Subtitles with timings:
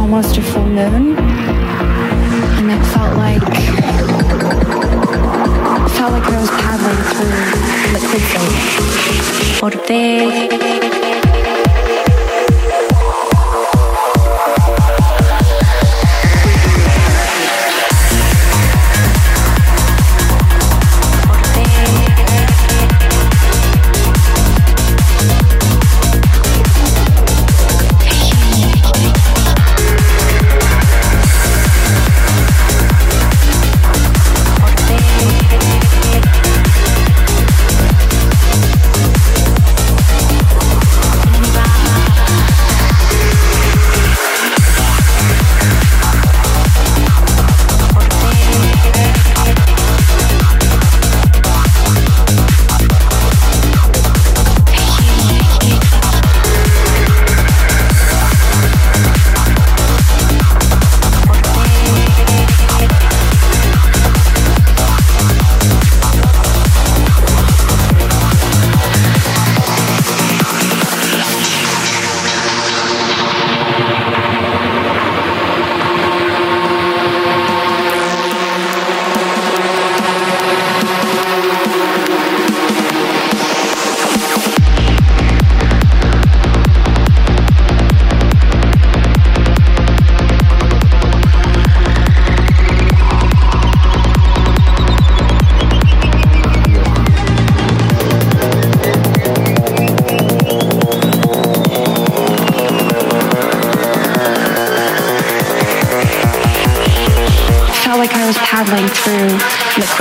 [0.00, 3.42] almost a full moon, and it felt like
[5.96, 7.36] felt like I was paddling through
[7.92, 8.60] liquid silver.
[9.60, 10.89] Porte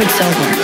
[0.08, 0.58] felt